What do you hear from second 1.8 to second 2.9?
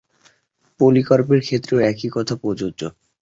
একই কথা প্রযোজ্য।